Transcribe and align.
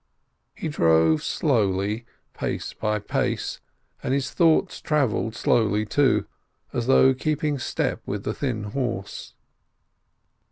He 0.55 0.67
drove 0.67 1.21
slowly, 1.21 2.07
pace 2.33 2.73
by 2.73 2.97
pace, 2.97 3.59
and 4.01 4.15
his 4.15 4.31
thoughts 4.31 4.81
travelled 4.81 5.35
slowly 5.35 5.85
too, 5.85 6.25
as 6.73 6.87
though 6.87 7.13
keeping 7.13 7.59
step 7.59 8.01
with 8.07 8.23
the 8.23 8.33
thin 8.33 8.63
horse. 8.63 9.35